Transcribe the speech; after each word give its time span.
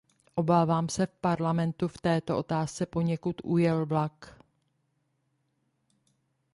Obávám 0.35 0.89
se 0.89 1.07
Parlamentu 1.07 1.87
v 1.87 1.97
této 2.01 2.37
otázce 2.37 2.85
poněkud 2.85 3.35
ujel 3.43 3.85
vlak. 3.85 4.39